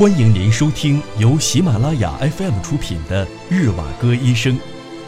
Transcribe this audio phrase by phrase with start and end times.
[0.00, 4.54] 欢迎您收听由喜马拉雅 FM 出品的《日瓦戈医生》，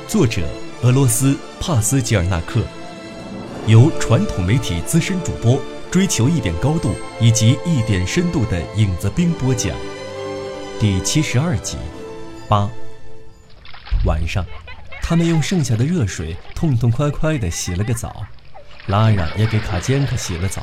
[0.07, 0.47] 作者
[0.83, 2.61] 俄罗斯帕斯吉尔纳克，
[3.67, 5.59] 由传统媒体资深主播
[5.91, 9.75] 追求一点高度以及一点深度的影子兵播讲，
[10.79, 11.79] 第七十二集，
[12.47, 12.69] 八。
[14.05, 14.45] 晚上，
[15.01, 18.27] 他们用剩下的热水痛痛快快地洗了个澡，
[18.89, 20.63] 拉拉也给卡坚克洗了澡。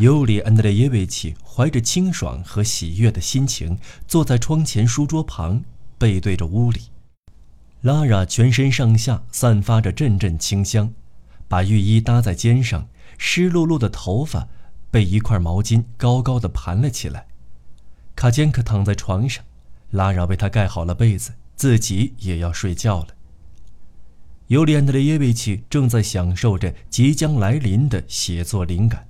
[0.00, 3.76] 尤里安德烈耶维奇怀着清爽和喜悦的心情，
[4.08, 5.62] 坐在窗前书桌旁，
[5.98, 6.84] 背对着屋里。
[7.82, 10.94] 拉拉全身上下散发着阵阵清香，
[11.48, 14.48] 把浴衣搭在肩上，湿漉漉的头发
[14.90, 17.26] 被一块毛巾高高的盘了起来。
[18.16, 19.44] 卡坚克躺在床上，
[19.90, 23.08] 拉拉为他盖好了被子，自己也要睡觉了。
[24.46, 29.06] 尤里安德烈耶维奇正在享受着即将来临的写作灵感。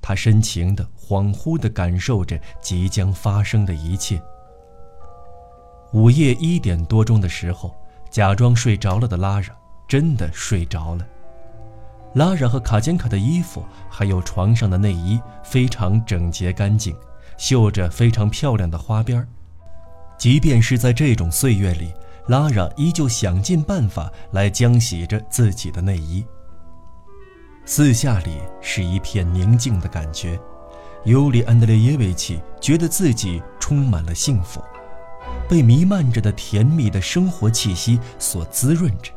[0.00, 4.20] 他深情的、恍惚的感受着即将发生的一切。
[5.92, 7.74] 午夜一点多钟的时候，
[8.10, 9.46] 假装睡着了的拉拉
[9.88, 11.06] 真的睡着了。
[12.14, 16.96] 拉拉和卡坚卡的衣服，还有床上的内衣，非常整洁干净，
[17.36, 19.26] 绣着非常漂亮的花边
[20.18, 21.92] 即便是在这种岁月里，
[22.26, 26.24] 拉拉依旧想尽办法来浆洗着自己的内衣。
[27.70, 30.40] 四下里是一片宁静的感觉，
[31.04, 34.58] 尤里安德烈耶维奇觉得自己充满了幸福，
[35.46, 39.12] 被弥漫着的甜蜜的生活气息所滋润着。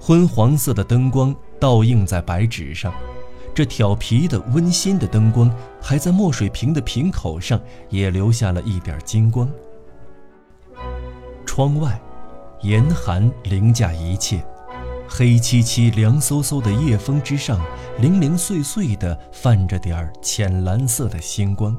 [0.00, 2.92] 昏黄色的灯光倒映在白纸上，
[3.54, 5.48] 这调皮的、温馨的灯光
[5.80, 7.60] 还在墨水瓶的瓶口上
[7.90, 9.48] 也留下了一点金光。
[11.46, 11.96] 窗外，
[12.62, 14.44] 严寒凌驾一切。
[15.08, 17.60] 黑漆漆、凉飕飕的夜风之上，
[17.98, 21.76] 零零碎碎地泛着点儿浅蓝色的星光。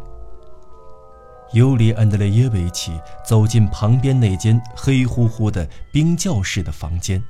[1.53, 7.23] 尤里安德烈耶维奇走进旁边那间黑乎乎的冰窖式的房间，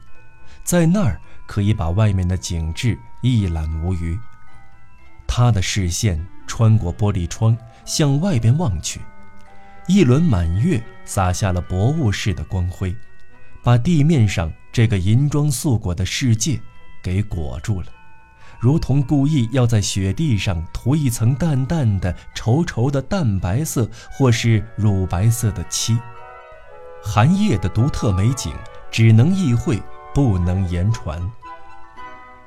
[0.63, 4.17] 在那儿可以把外面的景致一览无余。
[5.27, 7.55] 他的视线穿过玻璃窗
[7.85, 9.01] 向外边望去，
[9.87, 12.95] 一轮满月洒下了薄雾似的光辉，
[13.67, 14.49] 把地面上。
[14.71, 16.57] 这个银装素裹的世界，
[17.03, 17.87] 给裹住了，
[18.61, 25.97] 如同故意要在雪地上涂一层淡淡的、稠稠的淡白色，或是乳白色的漆。
[27.03, 28.53] 寒夜的独特美景，
[28.89, 31.19] 只能意会，不能言传。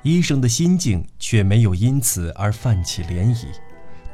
[0.02, 3.44] 医生的心境却没有因此而泛起涟漪，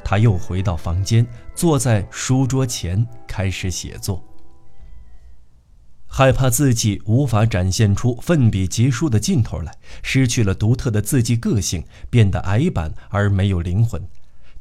[0.03, 1.25] 他又回到房间，
[1.55, 4.26] 坐在书桌前，开始写作。
[6.09, 14.01] 害怕自己无法展现出奋笔疾书的劲头来，失去了独特的字迹个性，变得矮板而没有灵魂。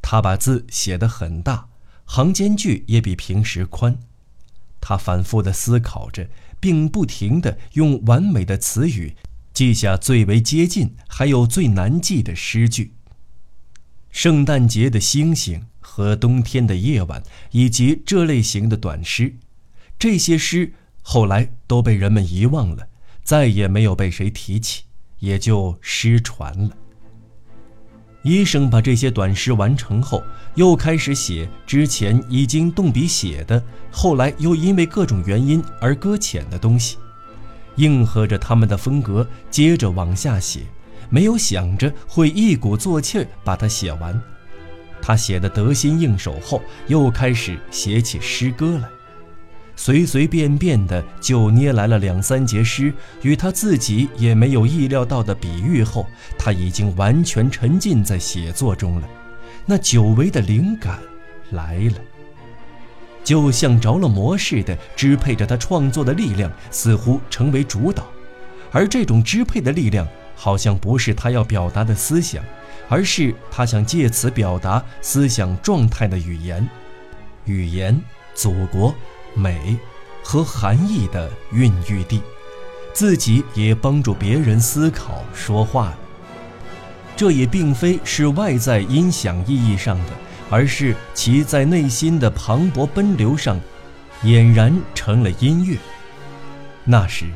[0.02, 1.68] 他把字写得很大，
[2.04, 3.96] 行间距也比平时宽。
[4.80, 6.28] 他反复地思考着，
[6.60, 9.16] 并不停地用完美的词语
[9.54, 12.92] 记下最为接近还有最难记的诗句。
[14.10, 19.36] 圣诞节的星星和冬天的夜晚，以及这类型的短诗，
[19.98, 20.74] 这些诗。
[21.08, 22.84] 后来都被人们遗忘了，
[23.22, 24.82] 再也没有被谁提起，
[25.20, 26.70] 也就失传了。
[28.22, 30.20] 医生把这些短诗完成后，
[30.56, 33.62] 又开始写之前已经动笔写的，
[33.92, 36.98] 后来又因为各种原因而搁浅的东西，
[37.76, 40.62] 应和着他们的风格，接着往下写，
[41.08, 44.20] 没有想着会一鼓作气把它写完。
[45.00, 48.88] 他写的得心应手后，又开始写起诗歌来。
[49.78, 56.06] 随随便便的就捏来了两三节诗，与他自己也没有意料到的比喻后，
[56.38, 59.08] 他已经完全沉浸在写作中了。
[59.66, 60.98] 那久违的灵感
[61.50, 61.94] 来了，
[63.22, 68.06] 就像着了魔似的，支配着他创作的力量似乎成为主导，
[68.72, 72.42] 而这种支配的力量好像不是他要表达的思想，
[72.88, 76.66] 而是他想借此表达思想状态的语言，
[77.44, 78.00] 语言，
[78.34, 78.94] 祖国。
[79.36, 79.78] 美
[80.24, 82.22] 和含义的孕育地，
[82.92, 85.98] 自己也帮助别人思考说话了。
[87.14, 90.12] 这也并非是外在音响意义上的，
[90.50, 93.60] 而是其在内心的磅礴奔流上，
[94.24, 95.76] 俨然成了音乐。
[96.84, 97.26] 那时，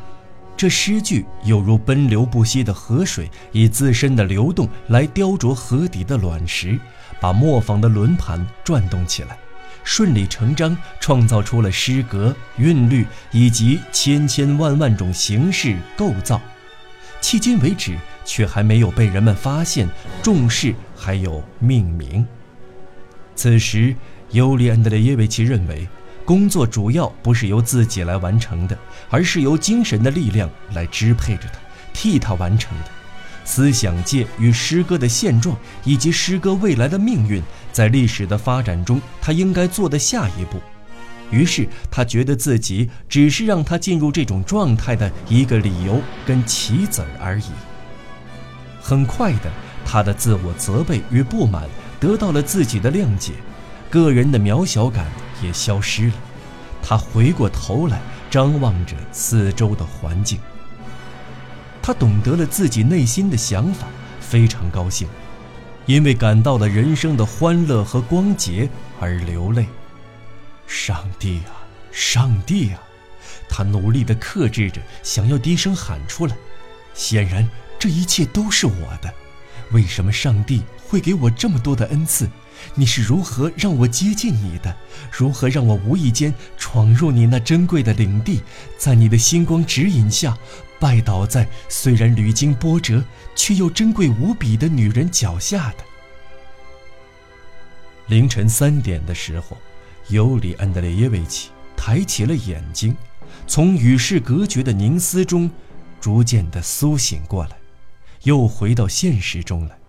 [0.57, 6.79] 这诗句犹如奔流不息的河水，以自身的流动来雕琢河底的卵石，
[7.21, 9.39] 把磨坊的轮盘转动起来。
[9.93, 16.41] 顺理成章创造出了诗格、韵律以及千千万万种形式构造，
[17.21, 19.89] 迄今为止却还没有被人们发现、
[20.23, 22.25] 重视，还有命名。
[23.35, 23.93] 此时，
[24.31, 25.89] 尤里安德烈耶维奇认为，
[26.25, 28.79] 工作主要不是由自己来完成的，
[29.09, 31.59] 而是由精神的力量来支配着他，
[31.93, 33.00] 替他完成的。
[33.51, 37.43] 思想界与诗歌的现状，以及诗歌未来的命运，
[37.73, 40.61] 在历史的发展中，他应该做的下一步。
[41.33, 47.51] 于是，他觉得自己只是让他进入这种状态的一个理由跟棋子而已。
[48.81, 49.51] 很快的，
[49.85, 51.65] 他的自我责备与不满
[51.99, 53.33] 得到了自己的谅解，
[53.91, 55.07] 个人的渺小感
[55.43, 56.15] 也消失了。
[56.81, 58.01] 他回过头来，
[58.31, 60.39] 张望着四周的环境。
[61.91, 63.85] 他懂得了自己内心的想法，
[64.21, 65.09] 非常高兴，
[65.87, 68.71] 因为感到了人生的欢乐和光洁
[69.01, 69.67] 而流泪。
[70.69, 72.81] 上帝啊，上帝啊！
[73.49, 76.37] 他努力地克制着，想要低声喊出来。
[76.95, 77.45] 显然，
[77.77, 79.13] 这一切都是我的。
[79.73, 82.31] 为什么上帝会给我这么多的恩赐？
[82.75, 84.77] 你是如何让我接近你的？
[85.11, 88.41] 如何让我无意间闯入你那珍贵的领地，
[88.77, 90.37] 在你的星光指引下？
[90.79, 93.05] 拜倒在虽然屡经波折
[93.37, 95.85] 却又珍贵无比的女人脚下的。
[98.07, 99.59] 凌晨三点的时候，
[100.09, 102.97] 尤里安德烈耶维奇抬起了眼睛，
[103.47, 105.51] 从与世隔绝的凝思中
[106.01, 107.57] 逐渐的苏醒过来，
[108.23, 109.80] 又回到现实中来。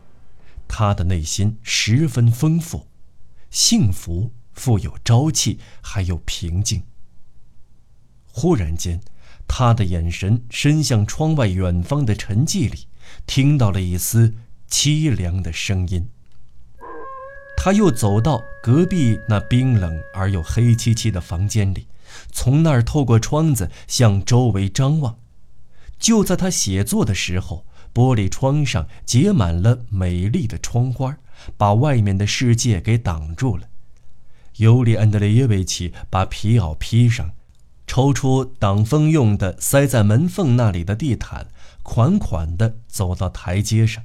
[0.73, 2.87] 他的内心十分丰富，
[3.49, 6.83] 幸福、富有朝气，还有平静。
[8.25, 9.01] 忽然间。
[9.53, 12.87] 他的眼神伸向窗外远方的沉寂里，
[13.27, 14.33] 听到了一丝
[14.69, 16.07] 凄凉的声音。
[17.57, 21.87] 他又走到隔壁那冰冷而又黑漆漆的房间里，
[22.31, 25.19] 从那儿透过窗子向周围张望。
[25.99, 31.17] 就在他写作的时候，玻璃窗上结满了美丽的窗花，
[31.57, 33.67] 把外面的世界给挡住了。
[34.57, 37.31] 尤里安德烈耶维奇把皮袄披上。
[37.87, 41.47] 抽出挡风用的塞在门缝那里的地毯，
[41.83, 44.01] 款款地走到台阶上。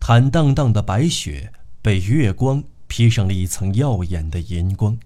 [0.00, 4.98] 坦荡荡的白雪被月光披上了一层耀眼的银光。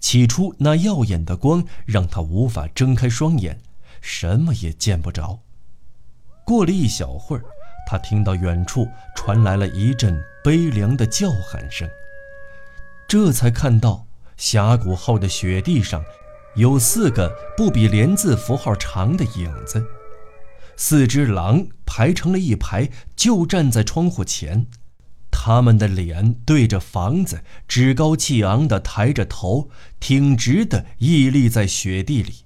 [0.00, 3.60] 起初，那耀眼的光让他无法睁开双眼，
[4.00, 5.38] 什么也见不着。
[6.52, 7.42] 过了一小会儿，
[7.86, 11.88] 他听到远处传来了一阵悲凉的叫喊声，
[13.08, 14.06] 这才看到
[14.36, 16.04] 峡谷后的雪地上。
[16.54, 19.82] 有四个不比连字符号长的影子，
[20.76, 24.66] 四只狼排成了一排，就站在窗户前。
[25.30, 32.44] 他们的脸对着房子，趾高气昂地抬着头，挺直的屹立在雪地里。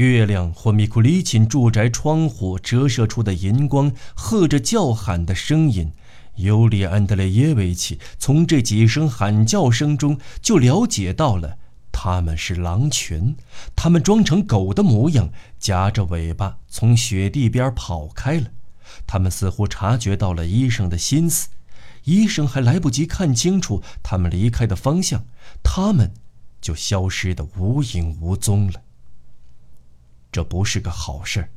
[0.00, 5.92] 月亮或米库里钦住宅窗户折射出的银光，和着叫喊的声音，
[6.36, 11.58] 尤里安德烈耶维奇从这几声喊叫声中就了解到了。
[11.92, 13.36] 他们是狼群，
[13.76, 18.46] 他们装成狗的模样，夹着尾巴从雪地边跑开了。
[19.06, 21.48] 他们似乎察觉到了医生的心思，
[22.04, 25.24] 医生还来不及看清楚他们离开的方向，
[25.62, 26.14] 他们
[26.58, 28.80] 就消失得无影无踪了。
[30.32, 31.50] 这不是个好事儿，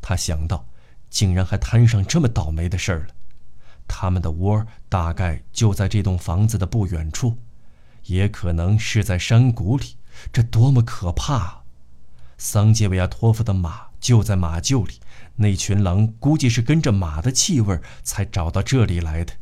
[0.00, 0.66] 他想到，
[1.10, 3.08] 竟然还摊上这么倒霉的事儿了。
[3.86, 7.36] 他们的窝大概就在这栋房子的不远处。
[8.04, 9.96] 也可能是在山谷里，
[10.32, 11.34] 这多么可怕！
[11.34, 11.62] 啊！
[12.38, 14.94] 桑杰维亚托夫的马就在马厩里，
[15.36, 19.34] 那群狼估计是跟着马的气味才找到这里来的。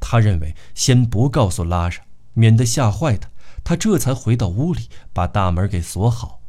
[0.00, 3.30] 他认为先不告诉拉莎，免得吓坏他。
[3.62, 6.40] 他这才回到屋里，把大门给锁好，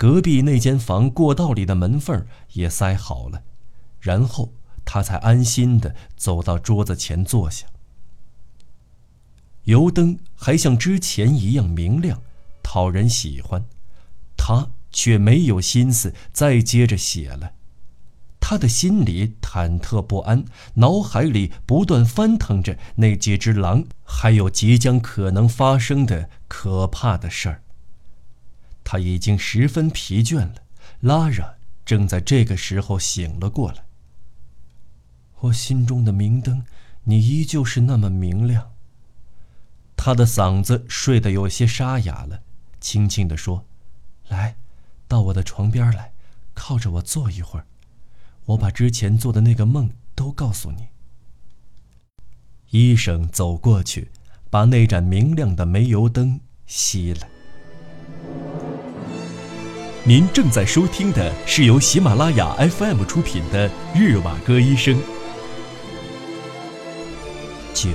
[0.00, 3.42] 隔壁那间房过道里的门缝也塞好了，
[4.00, 7.66] 然后他才安心地走到桌子前坐下。
[9.64, 12.22] 油灯还像之前一样明亮，
[12.62, 13.66] 讨人喜欢，
[14.38, 17.52] 他却没有心思再接着写了。
[18.40, 27.62] 他的心里忐忑不安，脑海里不断翻腾着那几只狼，还有即将可能发生的可怕的事儿。
[28.90, 30.54] 他已经十分疲倦了。
[30.98, 31.54] 拉拉
[31.84, 33.84] 正在这个时候醒了过来。
[35.42, 36.64] 我心中的明灯，
[37.04, 38.72] 你依旧是那么明亮。
[39.96, 42.42] 他的嗓子睡得有些沙哑了，
[42.80, 43.64] 轻轻地说
[44.26, 44.56] ：“来，
[45.06, 46.12] 到我的床边来，
[46.52, 47.66] 靠着我坐一会儿，
[48.46, 50.88] 我把之前做的那个梦都告诉你。”
[52.70, 54.10] 医生走过去，
[54.50, 57.28] 把那盏明亮的煤油灯熄了。
[60.02, 64.94] 您正在收听的是由喜马拉雅 FM 出品的《日瓦戈医生》。
[67.74, 67.90] 九。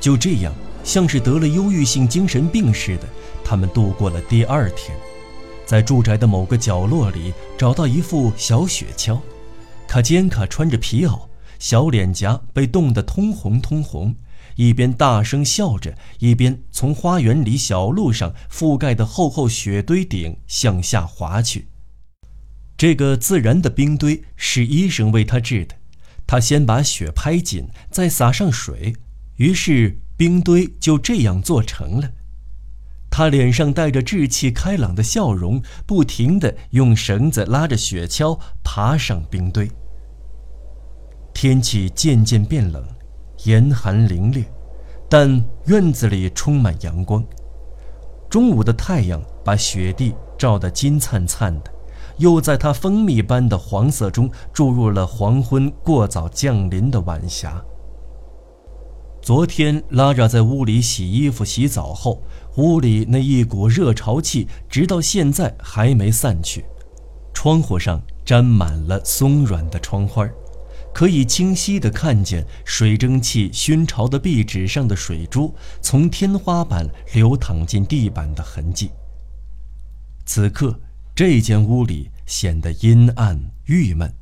[0.00, 0.50] 就这样，
[0.82, 3.06] 像是得了忧郁性精神病似的，
[3.44, 4.96] 他们度过了第二天。
[5.66, 9.18] 在住宅的某个角落里，找到一副小雪橇。
[9.86, 11.20] 卡坚卡穿着皮袄，
[11.58, 14.14] 小脸颊被冻得通红通红，
[14.60, 21.68] 一边大声笑着，一边从花园里小路上覆盖的厚厚雪堆顶向下滑去。
[22.76, 25.76] 这个自然的冰堆是医生为他治的。
[26.26, 28.94] 他先把雪拍紧，再撒上水，
[29.36, 32.10] 于是冰堆就这样做成了。
[33.10, 39.70] 他脸上带着稚气开朗的笑容，不停地用绳子拉着雪橇爬上冰堆。
[41.32, 42.86] 天气渐渐变冷，
[43.44, 44.44] 严寒凌冽，
[45.08, 47.24] 但院子里充满阳光。
[48.28, 51.70] 中午的太阳把雪地照得金灿灿的。
[52.18, 57.64] 又在它蜂蜜般的黄色中注入了黄昏过早降临的晚霞。
[59.22, 62.22] 昨天拉扎在屋里洗衣服、洗澡后，
[62.56, 66.66] 屋里那一股热潮气直到现在还没散去。
[67.32, 70.28] 窗户上沾满了松软的窗花，
[70.92, 78.90] 可以清晰地看见水蒸气熏潮的壁纸上的水珠从天花板流淌进地板的痕迹。
[80.24, 80.80] 此刻。
[81.12, 84.14] 这间屋里显得阴暗郁闷。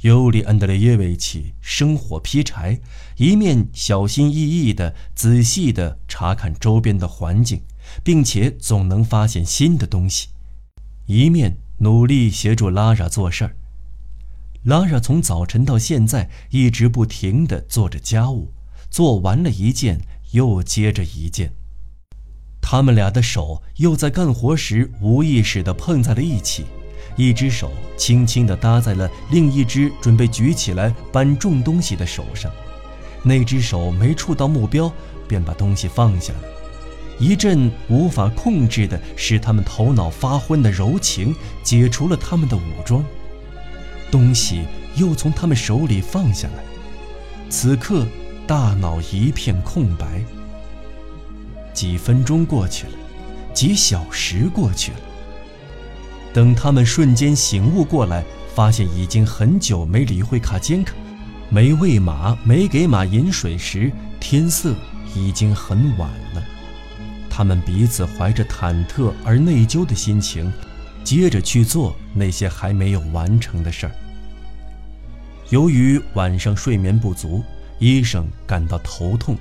[0.00, 2.80] 尤里安德烈耶维奇生火劈柴，
[3.18, 7.62] 一面小心翼翼地、仔细地查看周边的环境，
[8.02, 10.30] 并且总能发现新的东西，
[11.06, 13.54] 一面努力协助拉拉做事儿。
[14.64, 18.52] 拉拉从早晨到现在一直不停地做着家务，
[18.88, 20.00] 做完了一件
[20.30, 21.52] 又接着一件。
[22.60, 26.64] 他们俩的手又在干活时无意识地碰在了一起，
[27.16, 32.48] 一只手轻轻地搭在了另一只准备举起来搬重东西的手上，
[33.24, 34.90] 那只手没触到目标，
[35.26, 36.42] 便把东西放下了。
[37.18, 43.04] 一阵无法控制的使他们头脑发昏的柔情解除了他们的武装，
[44.12, 46.62] 东西又从他们手里放下来，
[47.48, 48.06] 此刻
[48.46, 50.22] 大脑一片空白。
[51.72, 52.92] 几分钟过去了，
[53.54, 54.98] 几小时过去了。
[56.34, 58.22] 等他们瞬间醒悟过来，
[58.54, 60.94] 发现已经很久没理会卡坚卡，
[61.48, 63.90] 没喂马，没给马饮水时，
[64.20, 64.74] 天色
[65.14, 66.42] 已经很晚了。
[67.30, 70.52] 他们彼此怀着忐忑而内疚的心情，
[71.04, 73.92] 接着去做那些还没有完成的事儿。
[75.50, 77.42] 由于晚上睡眠不足，
[77.78, 79.36] 医生感到头痛。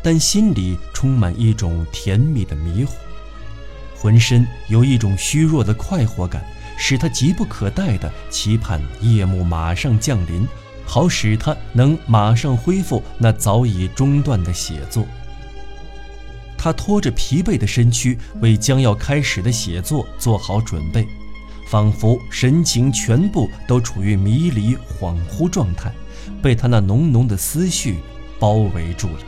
[0.00, 2.94] 但心里充满一种甜蜜的迷糊，
[3.96, 6.44] 浑身有一种虚弱的快活感，
[6.78, 10.46] 使他急不可待地期盼夜幕马上降临，
[10.86, 15.04] 好使他能马上恢复那早已中断的写作。
[16.58, 21.06] 他拖着疲惫的身躯，为将要开始的写作做好准备，
[21.68, 25.92] 仿佛神情全部都处于迷离恍惚状态，
[26.42, 28.00] 被他那浓浓的思绪
[28.40, 29.20] 包围住了。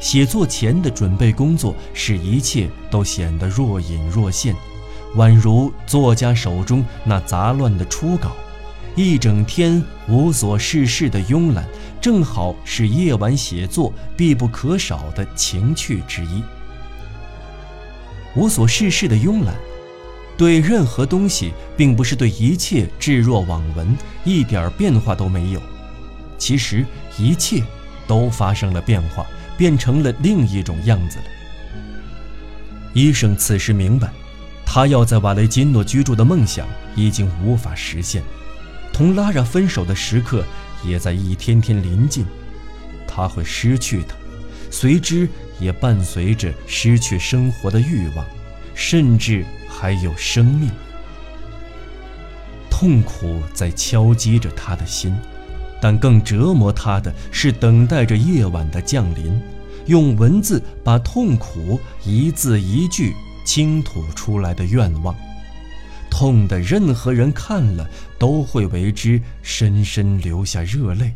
[0.00, 4.54] 写作前的准备工作使一切都显得若隐若现，
[5.16, 8.32] 宛如作家手中那杂乱的初稿。
[8.96, 11.64] 一整天无所事事的慵懒，
[12.00, 16.42] 正好是夜晚写作必不可少的情趣之一。
[18.34, 19.54] 无所事事的慵懒，
[20.36, 25.62] 对任何东西，并不是对一切置若罔闻，一点变化都没有。
[26.36, 26.84] 其实
[27.18, 27.62] 一切
[28.08, 29.24] 都发生了变化。
[29.58, 31.24] 变成了另一种样子了。
[32.92, 34.10] 医生此时明白，
[34.66, 38.22] 他要在瓦雷金诺居住的梦想已经无法实现，
[38.96, 40.42] 同拉拉分手的时刻
[40.82, 42.24] 也在一天天临近。
[43.06, 44.14] 他会失去的，
[44.70, 45.28] 随之
[45.60, 48.24] 也伴随着失去生活的欲望，
[48.74, 50.70] 甚至还有生命。
[52.70, 55.14] 痛苦在敲击着他的心。
[55.78, 59.38] 但更折磨他的是等待着夜晚的降临，
[59.84, 65.14] 用文字把痛苦一字一句倾吐出来的愿望，
[66.10, 71.12] 痛的任何人看了都会为之深深流下热泪。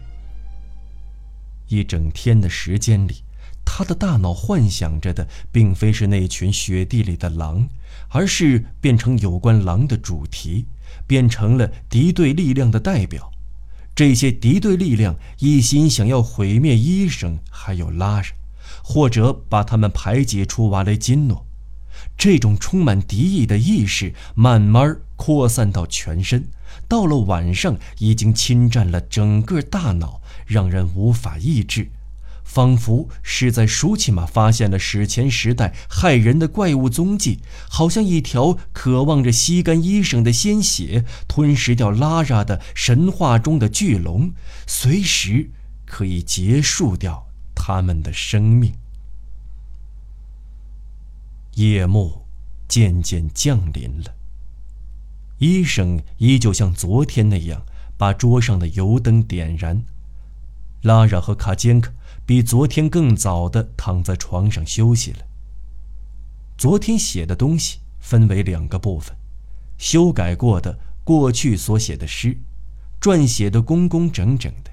[1.69, 3.23] 一整天的时间里，
[3.65, 7.69] 他的大脑幻想着的并非是那群雪地里的狼，
[8.09, 10.67] 而是变成有关狼的主题，
[11.07, 13.31] 变成了敌对力量的代表。
[13.95, 18.33] 这些敌对力量一心想要毁灭医生，还有拉什，
[18.83, 21.47] 或者把他们排挤出瓦雷金诺。
[22.17, 26.49] 这种充满敌意的意识慢慢扩散到全身，
[26.89, 31.91] 到了晚上已经侵占了整个大脑，让人无法抑制。
[32.43, 37.39] 仿佛是在舒奇玛发现了史前时代害人的怪物踪迹，
[37.69, 44.33] 好像一条渴望着吸干医生的鲜血、吞噬掉拉拉的神话中的巨龙，
[44.67, 45.51] 随时
[45.87, 48.73] 可以结束掉他们的生命。
[51.61, 52.23] 夜幕
[52.67, 54.15] 渐渐降临了。
[55.41, 57.67] 医生依旧像昨天那样
[57.99, 59.83] 把桌上的油灯点燃。
[60.81, 61.93] 拉拉和卡坚克
[62.25, 65.19] 比昨天更早地躺在床上休息了。
[66.57, 69.15] 昨天写的东西分为两个部分：
[69.77, 72.39] 修改过的过去所写的诗，
[72.99, 74.71] 撰写的工工整整的。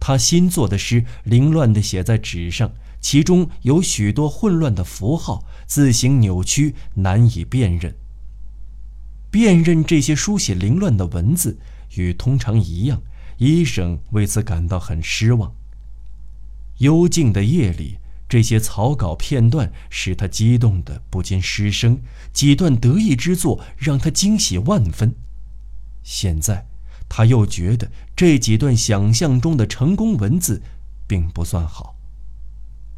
[0.00, 2.72] 他新做的诗凌乱地写在纸上，
[3.04, 7.94] 其中有许多混乱的符号，字形扭曲，难以辨认。
[9.30, 11.58] 辨认这些书写凌乱的文字，
[11.96, 13.02] 与通常一样。
[13.36, 15.54] 医生为此感到很失望。
[16.78, 22.00] 幽静的夜里，这些草稿片段使他激动得不禁失声。
[22.32, 25.14] 几段得意之作让他惊喜万分。
[26.02, 26.66] 现在，
[27.06, 30.62] 他又觉得这几段想象中的成功文字
[31.06, 31.93] 并不算好，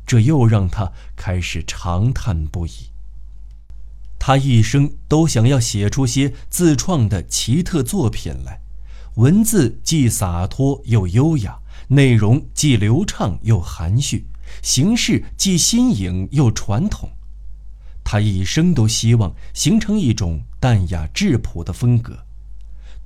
[0.06, 2.70] 这又让他开始长叹不已。
[4.18, 8.60] 他一生都想要写出些自创的奇特作品来。
[9.16, 11.58] 文字既洒脱又优雅，
[11.88, 14.26] 内容既流畅又含蓄，
[14.62, 17.08] 形式既新颖又传统。
[18.04, 22.18] 他一生都希望形成一种淡雅质朴的风格。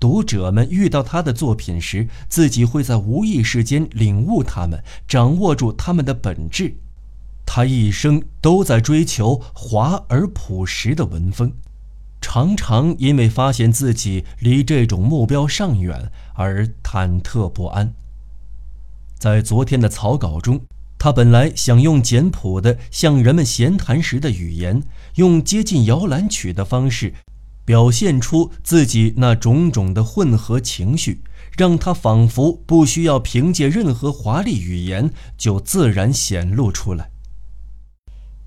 [0.01, 6.75] 读者们遇到他的作品时，自己会在无意识间领悟他们，掌握住他们的本质。
[7.53, 11.53] 他一生都在追求华而朴实的文风。
[12.21, 17.93] 常常因为发现自己离这种目标尚远而忐忑不安。
[19.19, 20.61] 在昨天的草稿中，
[20.97, 24.85] 他本来想用简朴的向人们闲谈时的语言，
[25.17, 27.15] 用接近摇篮曲的方式，
[27.65, 31.25] 表现出自己那种种的混合情绪，
[31.59, 37.11] 让他仿佛不需要凭借任何华丽语言就自然显露出来。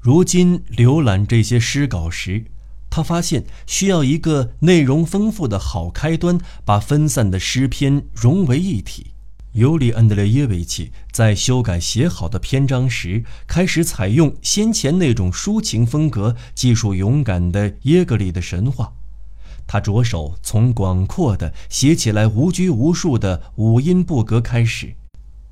[0.04, 2.44] 如今浏览这些诗稿时，
[2.89, 9.12] 他发现需要一个内容丰富的好开端，把分散的诗篇融为一体。
[9.54, 18.92] 尤里·安德烈耶维奇在修改写好的篇章时，开始采用先前那种抒情风格、技术勇敢的耶格里的神话。
[19.66, 24.96] 他着手从广阔的、写起来无拘无束的五音不格开始。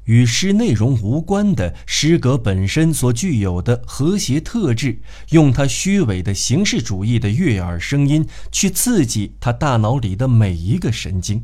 [0.06, 11.44] 与诗内容无关的诗歌本身所具有的和谐特质，用他虚伪的形式主义的悦耳声音去刺激他大脑里的每一个神经。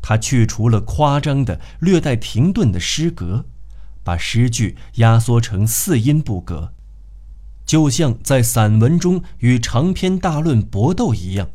[0.00, 3.46] 他去除了夸张的、略带停顿的诗格，
[4.04, 6.72] 把诗句压缩成四音不格，
[7.66, 11.50] 就像在散文中与长篇大论搏斗一样。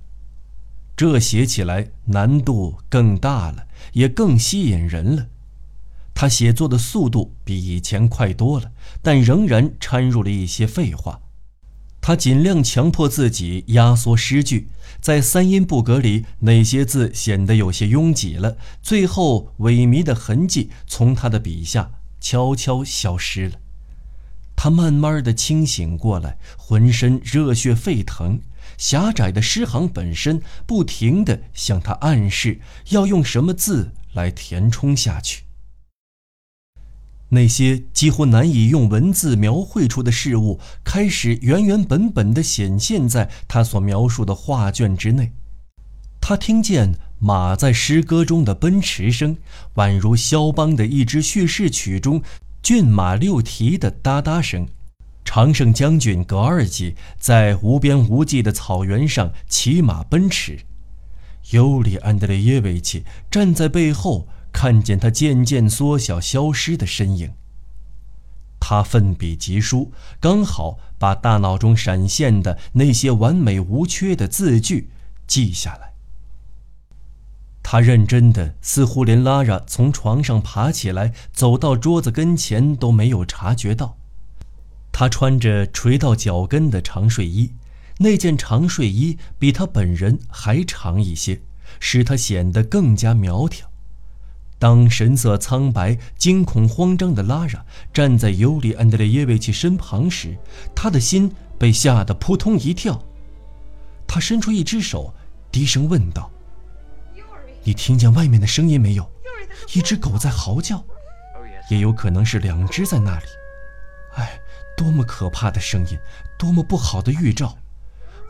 [0.95, 5.27] 这写起来难度更大了，也更吸引人了。
[6.13, 8.71] 他写作的速度比以前快多了，
[9.01, 11.19] 但仍然掺入了一些废话。
[11.99, 14.67] 他尽量强迫自己压缩诗句，
[14.99, 18.57] 在三音不格里，哪些字显得有些拥挤了。
[18.81, 23.59] 最后，萎靡的痕迹从他的笔下悄悄消失了。
[24.55, 28.41] 他慢慢的清醒过来，浑身热血沸腾。
[28.77, 35.43] 狭窄的诗行本身不停地向他暗示要用什么字来填充下去。
[37.33, 45.31] 那些几乎难以用文字描绘出的事物，开始原原本本地显现在他所描述的画卷之内。
[46.21, 49.35] 他听见马在诗歌中的奔驰声，
[49.75, 52.21] 宛如肖邦的一支叙事曲中
[52.61, 54.67] 骏马六蹄的哒哒声。
[55.25, 60.59] 常胜将军格尔吉在无边无际的草原上骑马奔驰，
[61.49, 64.27] 尤里安德烈耶维奇站在背后。
[64.53, 67.33] 看见他渐渐缩小、消失的身影。
[68.59, 74.89] 他奋笔疾书，刚好把大脑中闪现的那些完美无缺的字句
[75.27, 75.91] 记下来。
[77.61, 83.97] 他认真的，似乎连拉拉从床上爬起来走到桌子跟前都没有察觉到。
[84.93, 87.51] 他穿着垂到脚跟的长睡衣，
[87.97, 91.41] 那件长睡衣比他本人还长一些，
[91.79, 93.72] 使他显得更加苗条。
[94.59, 100.37] 当神色苍白、惊恐慌张的拉拉站在尤里·安德烈耶维奇身旁时，
[100.73, 103.03] 他的心被吓得扑通一跳。
[104.07, 105.13] 他伸出一只手，
[105.51, 106.31] 低声问道
[107.63, 109.09] ：“你听见外面的声音没有？
[109.73, 110.83] 一只狗在嚎叫。”
[111.69, 113.25] 也有可能是两只在那里。
[114.15, 114.39] 哎，
[114.77, 115.97] 多么可怕的声音，
[116.37, 117.57] 多么不好的预兆！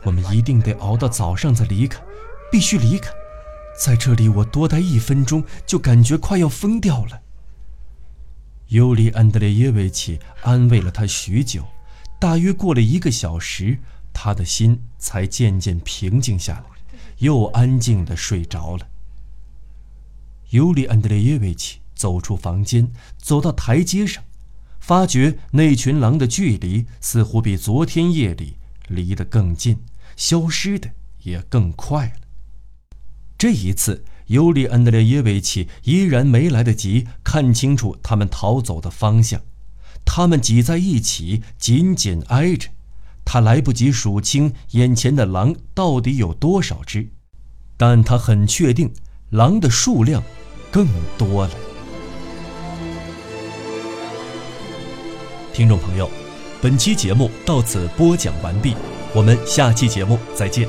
[0.04, 2.00] 我们一定得熬到早上再离开，
[2.50, 3.10] 必须离开。
[3.76, 7.22] 在这里，我多待一分钟就感觉快要疯掉了。
[8.68, 11.64] 尤里安德烈耶维奇安慰了他许久，
[12.18, 13.78] 大约过了一个小时，
[14.12, 18.88] 他的心才渐渐平静下来，又安静地睡着了。
[20.50, 24.24] 尤里安德烈耶维奇走出房间，走到台阶上，
[24.80, 28.56] 发觉那群狼的距离似乎比昨天夜里
[28.88, 29.80] 离得更近，
[30.16, 30.90] 消失的
[31.22, 32.23] 也更快了。
[33.44, 39.38] 这一次，尤里安德烈耶维奇依然没来得及看清楚他们逃走的方向。
[40.02, 42.70] 他们挤在一起，紧紧挨着，
[43.22, 47.10] 他来不及数清眼前的狼到底有多少只，
[47.76, 48.90] 但他很确定，
[49.28, 50.22] 狼的数量
[50.70, 51.52] 更多了。
[55.52, 56.10] 听众朋友，
[56.62, 58.74] 本期节目到此播讲完毕，
[59.14, 60.66] 我们下期节目再见。